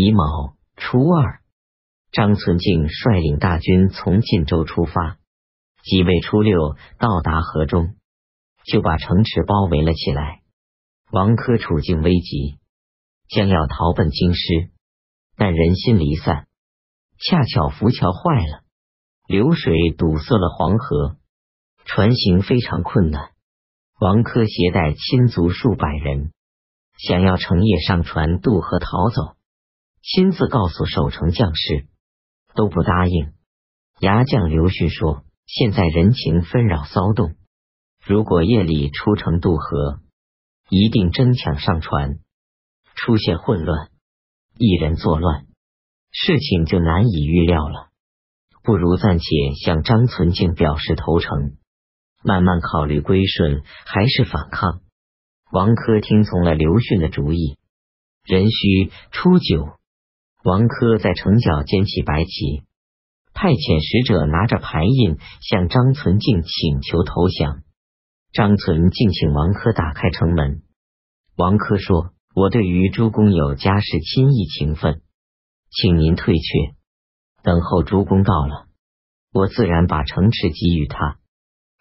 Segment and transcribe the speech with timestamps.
[0.00, 1.40] 乙卯初二，
[2.12, 5.18] 张存敬率领大军从晋州出发，
[5.82, 7.96] 即位初六到达河中，
[8.64, 10.42] 就把城池包围了起来。
[11.10, 12.60] 王珂处境危急，
[13.28, 14.70] 将要逃奔京师，
[15.36, 16.46] 但人心离散，
[17.18, 18.62] 恰巧浮桥坏了，
[19.26, 21.16] 流水堵塞了黄河，
[21.84, 23.32] 船行非常困难。
[23.98, 26.30] 王珂携带亲族数百人，
[26.98, 29.37] 想要乘夜上船渡河逃走。
[30.02, 31.86] 亲自告诉守城将士，
[32.54, 33.32] 都不答应。
[34.00, 37.34] 牙将刘勋说：“现在人情纷扰骚动，
[38.06, 40.00] 如果夜里出城渡河，
[40.70, 42.20] 一定争抢上船，
[42.94, 43.90] 出现混乱，
[44.56, 45.46] 一人作乱，
[46.12, 47.88] 事情就难以预料了。
[48.62, 49.26] 不如暂且
[49.64, 51.56] 向张存敬表示投诚，
[52.22, 54.80] 慢慢考虑归顺还是反抗。”
[55.50, 57.56] 王珂听从了刘训的主意。
[58.24, 59.77] 壬戌初九。
[60.44, 62.62] 王珂在城角捡起白旗，
[63.34, 67.62] 派遣使者拿着牌印向张存敬请求投降。
[68.32, 70.62] 张存敬请王珂打开城门。
[71.36, 75.02] 王珂说：“我对于朱公有家事亲义情分，
[75.70, 76.74] 请您退却，
[77.42, 78.68] 等候朱公到了，
[79.32, 81.18] 我自然把城池给予他。”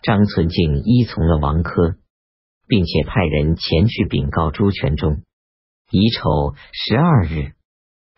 [0.00, 1.96] 张存敬依从了王珂，
[2.68, 5.22] 并且派人前去禀告朱全忠。
[5.90, 7.54] 乙丑十二日。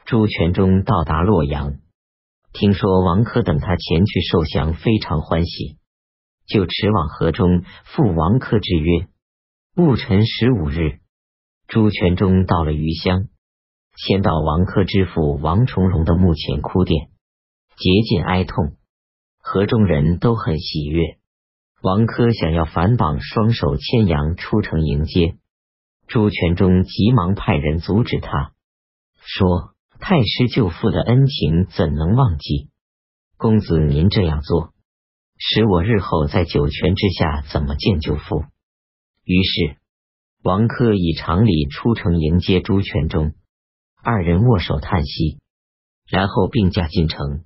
[0.06, 1.80] 朱全忠到达洛阳，
[2.52, 5.78] 听说王珂等他前去受降，非常欢喜，
[6.46, 9.08] 就驰往河中赴王珂之约。
[9.74, 11.00] 戊辰十五日，
[11.66, 13.26] 朱全忠到了余乡，
[13.96, 17.08] 先到王珂之父王重荣的墓前哭奠，
[17.76, 18.76] 竭尽哀痛。
[19.42, 21.18] 河中人都很喜悦。
[21.82, 25.34] 王珂想要反绑，双手牵羊出城迎接。
[26.06, 28.52] 朱全忠急忙派人阻止他，
[29.18, 29.75] 说。
[29.98, 32.68] 太师救父的恩情怎能忘记？
[33.36, 34.72] 公子您这样做，
[35.36, 38.44] 使我日后在九泉之下怎么见舅父？
[39.24, 39.76] 于是
[40.42, 43.32] 王珂以常理出城迎接朱全忠，
[44.02, 45.38] 二人握手叹息，
[46.08, 47.44] 然后并驾进城。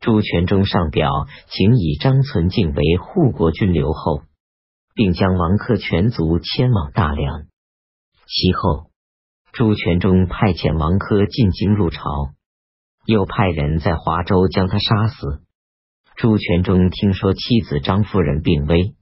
[0.00, 1.10] 朱全忠上表，
[1.48, 4.22] 请以张存敬为护国军留后，
[4.94, 7.46] 并将王珂全族迁往大梁。
[8.26, 8.89] 其后。
[9.52, 12.00] 朱全忠派遣王珂进京入朝，
[13.04, 15.42] 又派人在华州将他杀死。
[16.16, 18.94] 朱全忠听说妻子张夫人病危，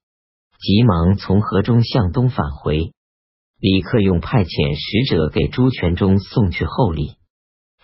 [0.59, 2.93] 急忙从河中向东返回。
[3.61, 7.17] 李克用派遣使者给朱全忠送去厚礼，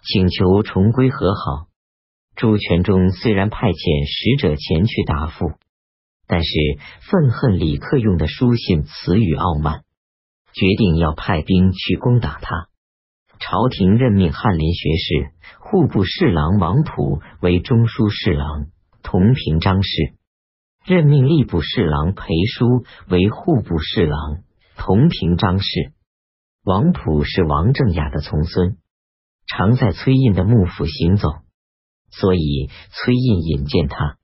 [0.02, 1.66] 请求重归和好。
[2.34, 5.52] 朱全忠虽然派遣使者前去答复，
[6.26, 6.50] 但是
[7.10, 9.83] 愤恨李克用的书信词语傲慢。
[10.54, 12.68] 决定要派兵去攻打他。
[13.40, 18.66] 朝廷任命翰林学士、户部侍郎王普为中书侍郎，
[19.02, 20.14] 同平章事；
[20.86, 22.24] 任命吏部侍郎裴
[22.56, 24.44] 叔为户部侍郎，
[24.76, 25.92] 同平章事。
[26.64, 28.78] 王普是王正雅的从孙，
[29.46, 31.28] 常在崔胤的幕府行走，
[32.10, 34.16] 所以崔胤引荐他。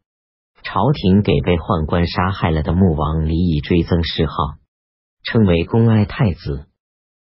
[0.62, 4.59] 朝廷给被宦官杀害了的穆王李以追赠谥号。
[5.22, 6.66] 称为公哀太子，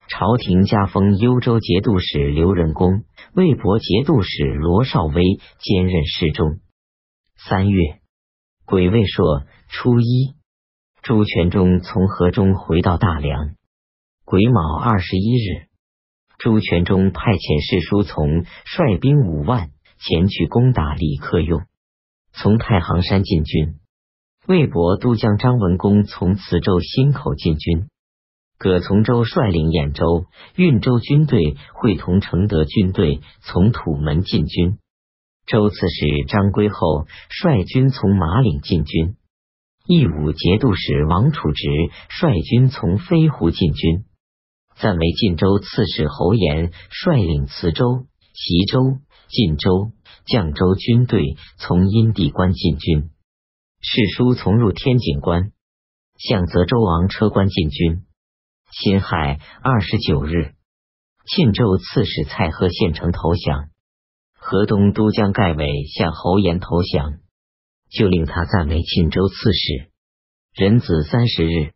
[0.08, 3.04] 朝廷加封幽州节度使刘仁恭、
[3.34, 5.22] 魏博节度使罗绍威
[5.58, 6.60] 兼任侍中。
[7.36, 8.00] 三月，
[8.64, 10.34] 癸未朔初一，
[11.02, 13.54] 朱全忠从河中回到大梁。
[14.24, 15.68] 癸卯二十一日，
[16.38, 21.62] 朱全忠派遣侍书从率兵五万前去攻打李克用，
[22.32, 23.78] 从太行山进军。
[24.48, 27.86] 魏博都将张文公从磁州新口进军，
[28.58, 30.26] 葛从周率领兖州、
[30.56, 34.78] 运州军队会同承德军队从土门进军。
[35.46, 39.14] 周刺史张归厚率军从马岭进军，
[39.86, 41.68] 义武节度使王楚直
[42.08, 44.04] 率军从飞狐进军。
[44.74, 48.98] 赞为晋州刺史侯延率领磁州、齐州、
[49.28, 49.92] 晋州、
[50.26, 53.10] 绛州军队从阴地关进军。
[53.84, 55.50] 世书从入天井关，
[56.16, 58.06] 向泽州王车关进军。
[58.70, 60.54] 辛亥二十九日，
[61.26, 63.70] 沁州刺史蔡贺献城投降，
[64.38, 67.18] 河东都江盖伟向侯延投降，
[67.90, 69.90] 就令他暂为沁州刺史。
[70.54, 71.72] 壬子三十日，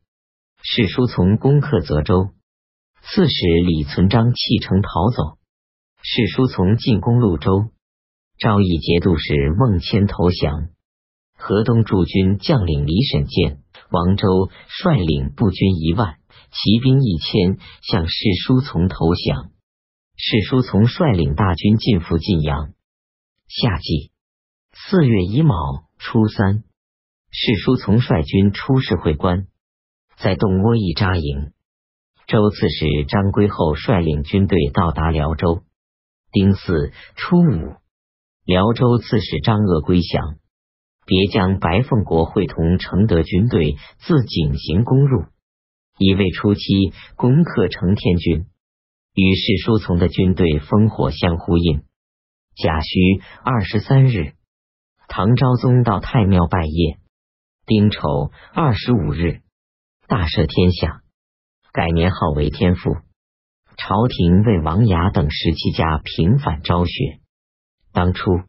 [0.62, 2.30] 世书从攻克泽州，
[3.02, 5.38] 刺史李存璋弃城逃走。
[6.02, 7.72] 世书从进攻潞州，
[8.38, 10.68] 昭义节度使孟谦投降。
[11.36, 13.60] 河东驻军将领李审建、
[13.90, 16.16] 王周率领步军一万，
[16.50, 19.50] 骑兵一千，向世书从投降。
[20.16, 22.72] 史书从率领大军进赴晋阳。
[23.48, 24.10] 夏季
[24.72, 26.64] 四月乙卯初三，
[27.30, 29.46] 史书从率军出使会关，
[30.18, 31.52] 在洞窝驿扎营。
[32.26, 35.62] 周刺史张归后率领军队到达辽州。
[36.32, 37.76] 丁巳初五，
[38.44, 40.38] 辽州刺史张鄂归降，
[41.06, 45.24] 别将白凤国会同承德军队自井陉攻入，
[45.98, 46.62] 以为初期
[47.14, 48.46] 攻克承天军。
[49.14, 51.84] 与世书从的军队烽火相呼应。
[52.56, 54.34] 甲戌二十三日，
[55.08, 56.98] 唐昭宗到太庙拜谒。
[57.66, 59.42] 丁丑二十五日，
[60.08, 61.02] 大赦天下，
[61.72, 62.96] 改年号为天父。
[63.76, 67.20] 朝廷为王雅等十七家平反昭雪。
[67.92, 68.40] 当初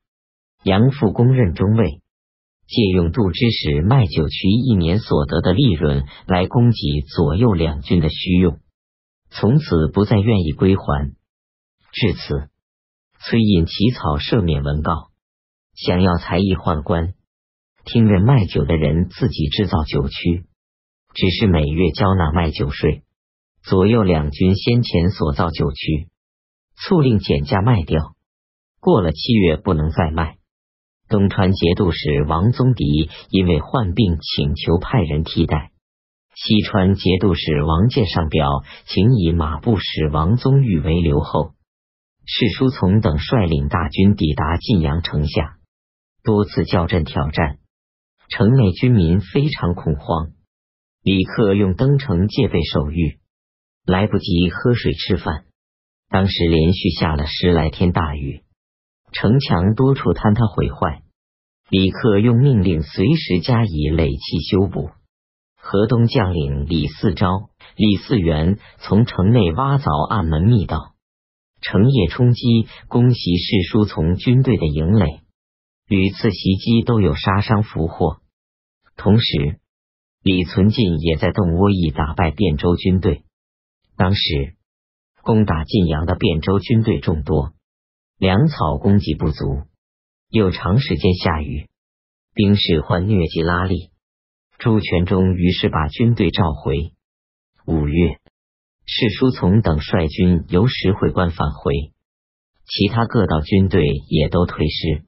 [0.63, 2.01] 杨复公任中尉，
[2.67, 6.77] 借用杜支使卖酒渠一年所得的利润来供给
[7.07, 8.59] 左右两军的需用。
[9.29, 11.13] 从此不再愿意归还。
[11.91, 12.49] 至此，
[13.19, 15.11] 崔胤起草赦免文告，
[15.75, 17.13] 想要才艺宦官，
[17.85, 20.45] 听任卖酒的人自己制造酒曲，
[21.13, 23.03] 只是每月交纳卖酒税。
[23.63, 26.09] 左右两军先前所造酒曲，
[26.75, 28.15] 促令减价卖掉。
[28.79, 30.36] 过了七月不能再卖。
[31.09, 35.71] 东川节度使王宗迪因为患病，请求派人替代。
[36.35, 38.47] 西川节度使王建上表，
[38.85, 41.53] 请以马步使王宗玉为留后。
[42.25, 45.57] 史书从等率领大军抵达晋阳城下，
[46.23, 47.57] 多次叫阵挑战，
[48.29, 50.31] 城内军民非常恐慌。
[51.01, 53.19] 李克用登城戒备守御，
[53.85, 55.45] 来不及喝水吃饭。
[56.09, 58.43] 当时连续下了十来天大雨，
[59.19, 61.01] 城墙多处坍塌毁坏。
[61.71, 64.91] 李克用命令随时加以垒砌修补。
[65.59, 70.93] 河东将领李嗣昭、李嗣源从城内挖凿暗门密道，
[71.61, 75.21] 成夜冲击攻袭士书从军队的营垒，
[75.87, 78.17] 屡次袭击都有杀伤俘获。
[78.97, 79.59] 同时，
[80.21, 83.23] 李存进也在洞窝驿打败汴州军队。
[83.95, 84.53] 当时
[85.23, 87.53] 攻打晋阳的汴州军队众多，
[88.19, 89.61] 粮草供给不足，
[90.29, 91.69] 又长时间下雨，
[92.33, 93.91] 兵士患疟疾拉痢。
[94.57, 96.93] 朱全忠于是把军队召回。
[97.67, 98.17] 五月，
[98.87, 101.93] 史书从等率军由石会关返回，
[102.65, 105.05] 其他各道军队也都退师。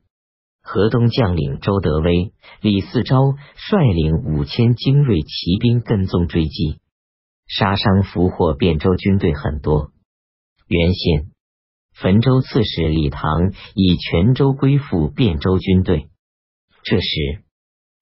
[0.61, 6.79] 河东将领周德威、李嗣昭率领五千精锐骑兵跟踪追击，
[7.47, 9.91] 杀伤俘获汴州军队很多。
[10.67, 11.31] 原先，
[12.01, 16.09] 汾州刺史李唐以泉州归附汴州军队，
[16.83, 17.43] 这时。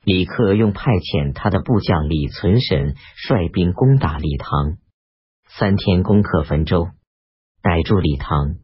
[0.04, 4.78] 李克用派遣他的部将李存审率兵攻打李唐，
[5.50, 6.88] 三天攻克汾州，
[7.62, 8.58] 逮住李唐，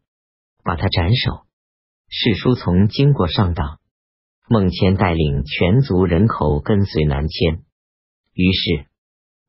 [0.64, 1.46] 把他斩首。
[2.10, 3.80] 史书从经过上党，
[4.48, 7.64] 孟谦带领全族人口跟随南迁。
[8.34, 8.86] 于是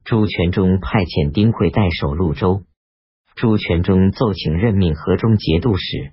[0.03, 2.65] 朱全忠派遣丁会代守潞州，
[3.35, 6.13] 朱全忠奏请任命河中节度使，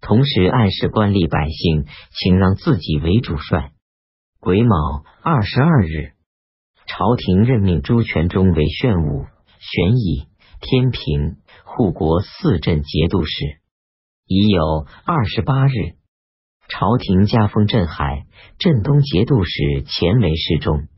[0.00, 3.72] 同时暗示官吏百姓，请让自己为主帅。
[4.38, 6.12] 癸卯二十二日，
[6.86, 9.26] 朝廷任命朱全忠为宣武、
[9.58, 10.28] 玄义、
[10.60, 13.60] 天平、护国四镇节度使。
[14.26, 15.96] 已有二十八日，
[16.68, 18.26] 朝廷加封镇海、
[18.58, 20.88] 镇东节度使，前为侍中。